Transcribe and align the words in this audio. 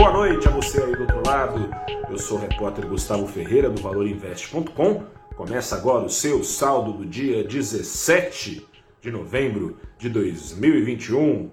Boa 0.00 0.14
noite 0.14 0.48
a 0.48 0.50
você 0.50 0.82
aí 0.82 0.96
do 0.96 1.02
outro 1.02 1.22
lado. 1.26 1.68
Eu 2.08 2.16
sou 2.16 2.38
o 2.38 2.40
repórter 2.40 2.88
Gustavo 2.88 3.26
Ferreira 3.26 3.68
do 3.68 3.82
ValorInvest.com. 3.82 5.04
Começa 5.36 5.76
agora 5.76 6.06
o 6.06 6.08
seu 6.08 6.42
saldo 6.42 6.94
do 6.94 7.04
dia 7.04 7.44
17 7.44 8.66
de 9.02 9.10
novembro 9.10 9.76
de 9.98 10.08
2021, 10.08 11.50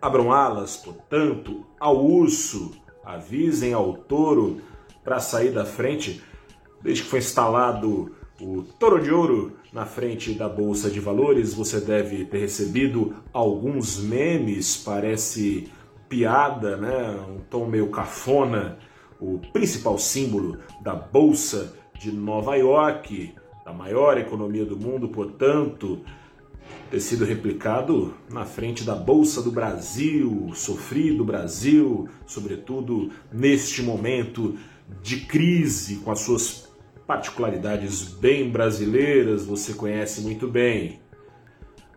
Abram 0.00 0.32
alas, 0.32 0.76
portanto, 0.76 1.66
ao 1.80 2.04
urso, 2.04 2.72
avisem 3.04 3.72
ao 3.72 3.94
touro 3.94 4.60
para 5.02 5.18
sair 5.20 5.52
da 5.52 5.64
frente, 5.64 6.22
desde 6.82 7.04
que 7.04 7.08
foi 7.08 7.20
instalado 7.20 8.14
o 8.40 8.62
touro 8.78 9.02
de 9.02 9.10
ouro 9.10 9.56
na 9.72 9.86
frente 9.86 10.32
da 10.34 10.48
Bolsa 10.48 10.90
de 10.90 11.00
Valores, 11.00 11.54
você 11.54 11.80
deve 11.80 12.24
ter 12.24 12.38
recebido 12.38 13.14
alguns 13.32 13.98
memes, 13.98 14.76
parece 14.76 15.68
piada, 16.08 16.76
né? 16.76 17.18
Um 17.28 17.40
tom 17.50 17.66
meio 17.66 17.88
cafona. 17.90 18.78
O 19.18 19.38
principal 19.52 19.98
símbolo 19.98 20.58
da 20.82 20.94
Bolsa 20.94 21.74
de 21.98 22.12
Nova 22.12 22.56
York, 22.56 23.34
da 23.64 23.72
maior 23.72 24.18
economia 24.18 24.66
do 24.66 24.76
mundo, 24.76 25.08
portanto, 25.08 26.00
ter 26.90 27.00
sido 27.00 27.24
replicado 27.24 28.14
na 28.30 28.44
frente 28.44 28.84
da 28.84 28.94
Bolsa 28.94 29.42
do 29.42 29.50
Brasil, 29.50 30.50
sofrido 30.54 31.24
Brasil, 31.24 32.08
sobretudo 32.26 33.10
neste 33.32 33.82
momento 33.82 34.56
de 35.02 35.20
crise, 35.20 35.96
com 35.96 36.12
as 36.12 36.20
suas 36.20 36.65
particularidades 37.06 38.02
bem 38.02 38.50
brasileiras, 38.50 39.44
você 39.44 39.74
conhece 39.74 40.22
muito 40.22 40.48
bem. 40.48 41.00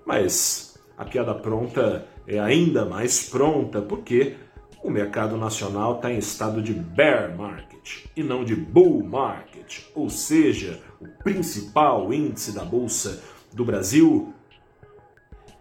Mas 0.05 0.77
a 0.97 1.03
piada 1.03 1.33
pronta 1.33 2.07
é 2.27 2.39
ainda 2.39 2.85
mais 2.85 3.27
pronta 3.29 3.81
porque 3.81 4.35
o 4.83 4.89
mercado 4.89 5.35
nacional 5.35 5.95
está 5.95 6.11
em 6.11 6.17
estado 6.17 6.61
de 6.61 6.73
bear 6.73 7.35
market 7.35 8.05
e 8.15 8.23
não 8.23 8.43
de 8.45 8.55
bull 8.55 9.03
market, 9.03 9.81
ou 9.93 10.09
seja, 10.09 10.79
o 11.01 11.07
principal 11.23 12.13
índice 12.13 12.53
da 12.53 12.63
bolsa 12.63 13.21
do 13.53 13.65
Brasil 13.65 14.33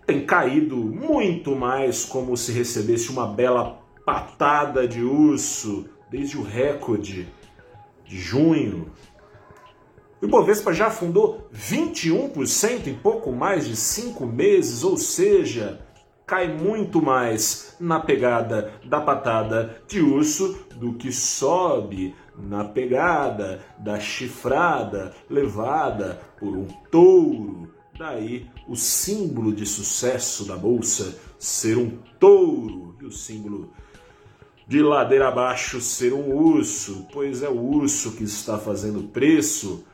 tem 0.07 0.25
caído 0.25 0.77
muito 0.77 1.55
mais 1.55 2.05
como 2.05 2.37
se 2.37 2.53
recebesse 2.53 3.11
uma 3.11 3.27
bela 3.27 3.79
patada 4.07 4.89
de 4.89 5.03
urso 5.03 5.89
desde 6.11 6.39
o 6.39 6.43
recorde 6.43 7.29
de 8.07 8.19
junho 8.19 8.91
o 10.20 10.27
Ibovespa 10.27 10.72
já 10.72 10.88
afundou 10.88 11.48
21% 11.55 12.88
em 12.88 12.94
pouco 12.94 13.30
mais 13.30 13.66
de 13.66 13.77
cinco 13.77 14.27
meses, 14.27 14.83
ou 14.83 14.97
seja, 14.97 15.80
cai 16.27 16.48
muito 16.48 17.00
mais 17.00 17.77
na 17.78 18.00
pegada 18.00 18.72
da 18.84 19.00
patada 19.00 19.80
de 19.86 20.00
urso 20.00 20.66
do 20.74 20.94
que 20.94 21.12
sobe 21.12 22.14
na 22.36 22.64
pegada 22.64 23.61
da 23.78 23.98
chifrada 23.98 25.14
levada 25.30 26.20
por 26.39 26.57
um 26.57 26.67
touro. 26.90 27.73
Daí 27.96 28.48
o 28.68 28.77
símbolo 28.77 29.52
de 29.52 29.67
sucesso 29.67 30.45
da 30.45 30.57
bolsa 30.57 31.18
ser 31.39 31.78
um 31.78 31.98
touro 32.18 32.96
e 33.01 33.07
o 33.07 33.12
símbolo 33.12 33.73
de 34.67 34.83
ladeira 34.83 35.28
abaixo 35.28 35.80
ser 35.80 36.12
um 36.12 36.34
urso, 36.34 37.07
pois 37.12 37.42
é 37.42 37.48
o 37.48 37.58
urso 37.58 38.12
que 38.12 38.24
está 38.24 38.58
fazendo 38.58 39.05
preço 39.05 39.84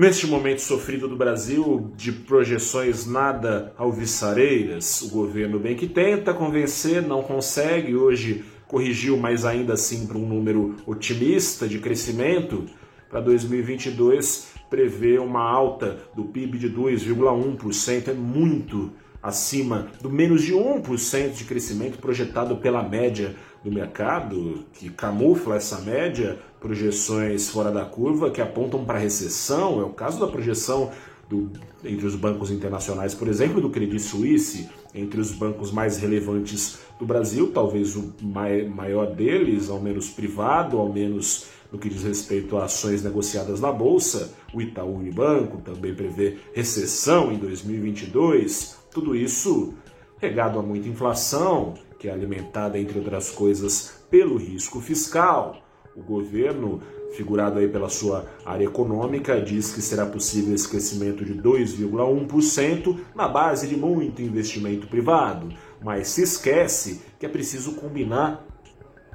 Neste 0.00 0.26
momento 0.26 0.62
sofrido 0.62 1.06
do 1.06 1.14
Brasil, 1.14 1.92
de 1.94 2.10
projeções 2.10 3.04
nada 3.04 3.74
alvissareiras, 3.76 5.02
o 5.02 5.10
governo 5.10 5.58
bem 5.58 5.76
que 5.76 5.86
tenta 5.86 6.32
convencer, 6.32 7.02
não 7.02 7.22
consegue, 7.22 7.94
hoje 7.94 8.42
corrigiu, 8.66 9.18
mas 9.18 9.44
ainda 9.44 9.74
assim 9.74 10.06
para 10.06 10.16
um 10.16 10.26
número 10.26 10.76
otimista 10.86 11.68
de 11.68 11.78
crescimento. 11.78 12.64
Para 13.10 13.20
2022, 13.20 14.54
prevê 14.70 15.18
uma 15.18 15.42
alta 15.42 15.98
do 16.16 16.24
PIB 16.24 16.56
de 16.56 16.70
2,1%, 16.70 18.08
é 18.08 18.14
muito 18.14 18.90
acima 19.22 19.88
do 20.00 20.10
menos 20.10 20.42
de 20.42 20.54
1% 20.54 21.32
de 21.32 21.44
crescimento 21.44 21.98
projetado 21.98 22.56
pela 22.56 22.82
média 22.82 23.34
do 23.62 23.70
mercado, 23.70 24.64
que 24.72 24.88
camufla 24.88 25.56
essa 25.56 25.78
média, 25.80 26.38
projeções 26.58 27.48
fora 27.48 27.70
da 27.70 27.84
curva 27.84 28.30
que 28.30 28.40
apontam 28.40 28.84
para 28.84 28.98
recessão. 28.98 29.80
É 29.80 29.84
o 29.84 29.90
caso 29.90 30.18
da 30.18 30.26
projeção 30.26 30.90
do, 31.30 31.48
entre 31.84 32.04
os 32.04 32.16
bancos 32.16 32.50
internacionais, 32.50 33.14
por 33.14 33.28
exemplo, 33.28 33.60
do 33.60 33.70
Credit 33.70 34.00
Suisse, 34.00 34.68
entre 34.92 35.20
os 35.20 35.30
bancos 35.30 35.70
mais 35.70 35.98
relevantes 35.98 36.80
do 36.98 37.06
Brasil, 37.06 37.52
talvez 37.52 37.94
o 37.94 38.12
maior 38.20 39.14
deles, 39.14 39.70
ao 39.70 39.80
menos 39.80 40.10
privado, 40.10 40.76
ao 40.76 40.92
menos 40.92 41.46
no 41.70 41.78
que 41.78 41.88
diz 41.88 42.02
respeito 42.02 42.56
a 42.56 42.64
ações 42.64 43.04
negociadas 43.04 43.60
na 43.60 43.70
bolsa, 43.70 44.34
o 44.52 44.60
Itaú 44.60 44.96
Unibanco 44.96 45.58
também 45.58 45.94
prevê 45.94 46.38
recessão 46.52 47.32
em 47.32 47.38
2022. 47.38 48.76
Tudo 48.90 49.14
isso 49.14 49.74
regado 50.18 50.58
a 50.58 50.62
muita 50.62 50.88
inflação, 50.88 51.74
que 51.96 52.08
é 52.08 52.12
alimentada, 52.12 52.76
entre 52.76 52.98
outras 52.98 53.30
coisas, 53.30 54.02
pelo 54.10 54.36
risco 54.36 54.80
fiscal. 54.80 55.62
O 55.94 56.02
governo, 56.02 56.82
figurado 57.12 57.58
aí 57.58 57.68
pela 57.68 57.88
sua 57.88 58.26
área 58.44 58.64
econômica, 58.64 59.40
diz 59.40 59.72
que 59.72 59.82
será 59.82 60.06
possível 60.06 60.54
esse 60.54 60.68
crescimento 60.68 61.24
de 61.24 61.34
2,1% 61.34 62.98
na 63.14 63.28
base 63.28 63.66
de 63.66 63.76
muito 63.76 64.22
investimento 64.22 64.86
privado, 64.86 65.48
mas 65.82 66.08
se 66.08 66.22
esquece 66.22 67.02
que 67.18 67.26
é 67.26 67.28
preciso 67.28 67.72
combinar 67.72 68.46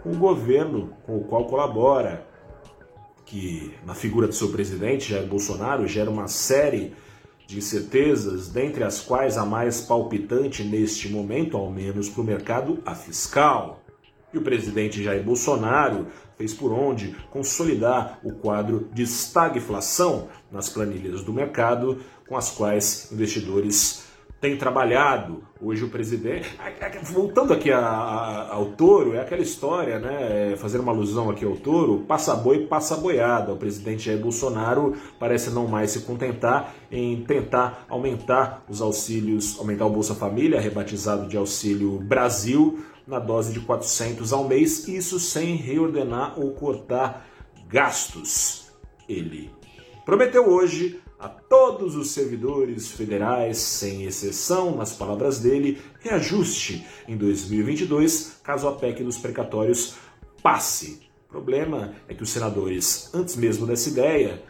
com 0.01 0.11
o 0.11 0.17
governo 0.17 0.93
com 1.05 1.17
o 1.17 1.23
qual 1.23 1.45
colabora, 1.45 2.27
que 3.25 3.73
na 3.83 3.95
figura 3.95 4.27
do 4.27 4.35
seu 4.35 4.49
presidente, 4.49 5.09
Jair 5.09 5.27
Bolsonaro, 5.27 5.87
gera 5.87 6.11
uma 6.11 6.27
série 6.27 6.93
de 7.47 7.57
incertezas, 7.57 8.49
dentre 8.49 8.83
as 8.83 9.01
quais 9.01 9.37
a 9.37 9.45
mais 9.45 9.81
palpitante 9.81 10.63
neste 10.63 11.09
momento, 11.09 11.57
ao 11.57 11.71
menos 11.71 12.09
para 12.09 12.21
o 12.21 12.23
mercado, 12.23 12.79
a 12.85 12.93
fiscal. 12.93 13.81
E 14.33 14.37
o 14.37 14.41
presidente 14.41 15.03
Jair 15.03 15.23
Bolsonaro 15.23 16.07
fez 16.37 16.53
por 16.53 16.71
onde 16.71 17.15
consolidar 17.31 18.19
o 18.23 18.33
quadro 18.33 18.89
de 18.93 19.03
estagflação 19.03 20.27
nas 20.51 20.69
planilhas 20.69 21.23
do 21.23 21.33
mercado, 21.33 21.99
com 22.27 22.35
as 22.35 22.51
quais 22.51 23.11
investidores 23.11 24.05
tem 24.45 24.57
trabalhado. 24.57 25.43
Hoje 25.59 25.83
o 25.83 25.89
presidente. 25.89 26.55
Voltando 27.01 27.53
aqui 27.53 27.71
a, 27.71 27.79
a, 27.79 28.53
ao 28.53 28.65
touro, 28.71 29.15
é 29.15 29.21
aquela 29.21 29.41
história, 29.41 29.97
né? 29.97 30.51
É, 30.51 30.57
fazer 30.57 30.79
uma 30.79 30.91
alusão 30.91 31.29
aqui 31.29 31.45
ao 31.45 31.55
touro, 31.55 32.01
passa 32.07 32.35
boi, 32.35 32.67
passa 32.67 32.95
boiada. 32.97 33.53
O 33.53 33.57
presidente 33.57 34.03
Jair 34.03 34.19
Bolsonaro 34.19 34.93
parece 35.19 35.49
não 35.49 35.67
mais 35.67 35.91
se 35.91 36.01
contentar 36.01 36.75
em 36.91 37.23
tentar 37.23 37.85
aumentar 37.89 38.63
os 38.69 38.81
auxílios, 38.81 39.57
aumentar 39.57 39.85
o 39.85 39.89
Bolsa 39.89 40.13
Família, 40.13 40.59
rebatizado 40.59 41.27
de 41.27 41.37
Auxílio 41.37 41.97
Brasil, 41.99 42.85
na 43.07 43.19
dose 43.19 43.53
de 43.53 43.59
400 43.59 44.33
ao 44.33 44.47
mês, 44.47 44.87
isso 44.87 45.19
sem 45.19 45.55
reordenar 45.55 46.39
ou 46.39 46.51
cortar 46.51 47.27
gastos. 47.67 48.71
Ele 49.07 49.51
prometeu 50.05 50.49
hoje 50.49 51.01
a 51.19 51.29
todos 51.29 51.95
os 51.95 52.11
servidores 52.11 52.91
federais, 52.91 53.57
sem 53.57 54.03
exceção, 54.03 54.75
nas 54.75 54.93
palavras 54.93 55.39
dele, 55.39 55.81
reajuste 56.01 56.85
em 57.07 57.15
2022, 57.15 58.39
caso 58.43 58.67
a 58.67 58.73
PEC 58.73 59.03
dos 59.03 59.17
precatórios 59.17 59.95
passe. 60.43 61.09
O 61.27 61.31
problema 61.31 61.93
é 62.07 62.13
que 62.13 62.23
os 62.23 62.29
senadores, 62.29 63.09
antes 63.13 63.35
mesmo 63.35 63.65
dessa 63.65 63.89
ideia, 63.89 64.43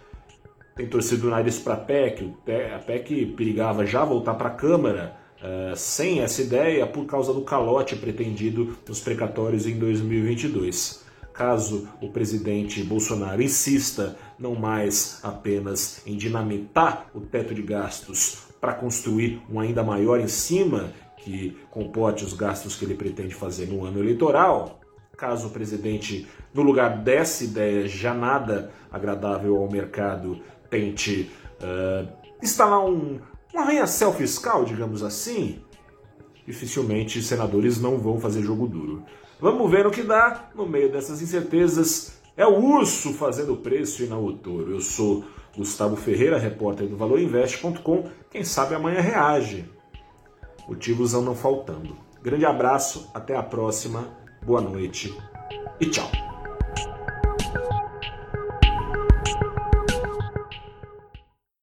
têm 0.76 0.88
torcido 0.88 1.28
o 1.28 1.30
nariz 1.30 1.58
para 1.60 1.76
a 1.76 1.78
PEC. 1.78 2.34
A 2.76 2.80
PEC 2.80 3.34
perigava 3.38 3.86
já 3.86 4.04
voltar 4.04 4.34
para 4.34 4.50
a 4.50 4.54
Câmara 4.54 5.18
uh, 5.46 5.76
sem 5.76 6.22
essa 6.22 6.42
ideia 6.42 6.88
por 6.88 7.06
causa 7.06 7.34
do 7.34 7.42
calote 7.42 7.96
pretendido 7.96 8.76
nos 8.88 9.00
precatórios 9.00 9.68
em 9.68 9.78
2022 9.78 11.06
caso 11.34 11.88
o 12.02 12.10
presidente 12.10 12.82
Bolsonaro 12.84 13.42
insista 13.42 14.18
não 14.40 14.56
mais 14.56 15.20
apenas 15.22 16.02
em 16.06 16.16
dinamitar 16.16 17.10
o 17.14 17.20
teto 17.20 17.54
de 17.54 17.62
gastos 17.62 18.46
para 18.60 18.74
construir 18.74 19.42
um 19.50 19.60
ainda 19.60 19.84
maior 19.84 20.20
em 20.20 20.28
cima 20.28 20.94
que 21.18 21.58
comporte 21.72 22.24
os 22.24 22.34
gastos 22.34 22.76
que 22.76 22.86
ele 22.86 22.94
pretende 22.94 23.34
fazer 23.34 23.68
no 23.68 23.84
ano 23.84 24.00
eleitoral, 24.00 24.80
caso 25.18 25.48
o 25.48 25.50
presidente, 25.50 26.28
no 26.54 26.62
lugar 26.62 27.00
dessa 27.00 27.44
ideia 27.44 27.88
já 27.88 28.14
nada 28.14 28.72
agradável 28.92 29.56
ao 29.56 29.70
mercado, 29.70 30.40
tente 30.70 31.32
uh, 31.60 32.08
instalar 32.44 32.86
um, 32.86 33.20
um 33.56 33.60
arranha-céu 33.60 34.14
fiscal, 34.14 34.66
digamos 34.66 35.02
assim, 35.02 35.62
dificilmente 36.46 37.22
senadores 37.24 37.80
não 37.80 37.98
vão 37.98 38.20
fazer 38.20 38.44
jogo 38.44 38.68
duro. 38.68 39.04
Vamos 39.40 39.72
ver 39.72 39.88
o 39.88 39.92
que 39.92 40.04
dá 40.04 40.50
no 40.54 40.68
meio 40.68 40.92
dessas 40.92 41.22
incertezas. 41.22 42.20
É 42.36 42.46
o 42.46 42.60
urso 42.60 43.14
fazendo 43.14 43.56
preço 43.56 44.04
e 44.04 44.08
não 44.08 44.24
o 44.26 44.34
touro. 44.34 44.72
Eu 44.72 44.82
sou 44.82 45.24
Gustavo 45.56 45.96
Ferreira, 45.96 46.38
repórter 46.38 46.88
do 46.88 46.98
ValorInvest.com. 46.98 48.10
Quem 48.30 48.44
sabe 48.44 48.76
amanhã 48.76 49.00
reage. 49.00 49.66
Motivos 50.68 51.14
não 51.14 51.36
faltando. 51.36 51.96
Grande 52.22 52.46
abraço, 52.46 53.10
até 53.14 53.38
a 53.38 53.44
próxima, 53.44 54.18
boa 54.44 54.60
noite 54.60 55.16
e 55.80 55.86
tchau. 55.86 56.25